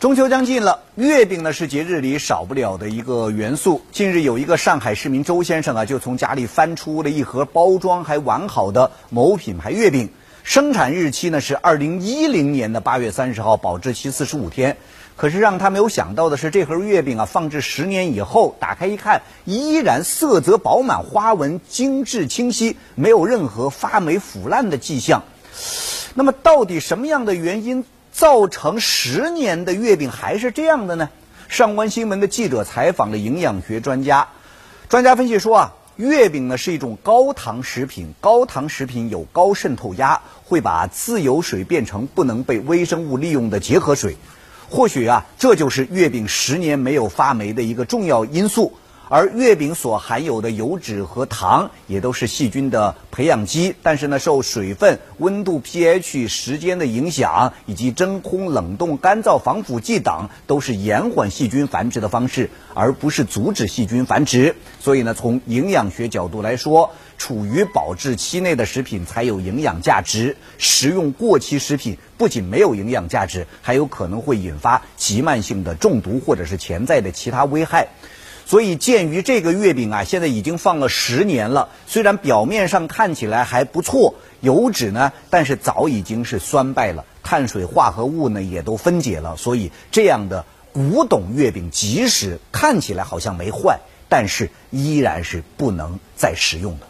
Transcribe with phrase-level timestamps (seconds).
[0.00, 3.82] 中秋将近了，月饼呢是节日里少不了的一个元素。
[3.92, 10.08] 近日有一个上海市民周先生啊，就从家里翻出了一盒包装还完好的某品牌月饼，
[10.42, 14.74] 生产日期呢是二零一零年的八月三十号，保质期四十五天。
[15.16, 25.22] 可是让他没有想到的是，这盒月饼啊，放置十年以后，打开一看，依然色泽饱满，花纹精致清晰，没有任何发霉腐烂的迹象。
[26.14, 27.84] 那么，到底什么样的原因？
[28.12, 31.08] 造成十年的月饼还是这样的呢？
[31.48, 34.28] 上官新闻的记者采访了营养学专家，
[34.88, 44.16] 专家分析说啊，月饼呢是一种高糖食品，高糖食品有高渗透压，会把自由水变成不能被微生物利用的结合水，
[44.68, 48.74] 或许啊，这就是月饼十年没有发霉的一个重要因素。
[49.10, 64.54] 而月饼所含有的油脂和糖也都是细菌的培养基，但是呢，受水分、温度、pH、时间的影响，以及真空、冷冻、干燥、防腐剂等，都是延缓细菌繁殖的方式，而不是阻止细菌繁殖。
[64.78, 77.88] 所以呢，从营养学角度来说，处于保质期内的食品才有营养价值，食用过期食品不仅没有营养价值，还有可能会引发急慢性的中毒或者是潜在的其他危害。
[78.50, 89.36] 所以，鉴于这个月饼啊，现在已经放了十年了，虽然表面上看起来还不错，油脂呢，但是早已经是酸败了，碳水化合物呢也都分解了。
[89.36, 96.88] 所以，这样的古董月饼，即使看起来好像没坏，但是依然是不能再食用的。